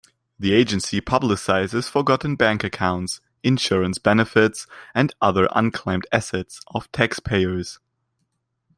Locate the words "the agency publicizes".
0.39-1.87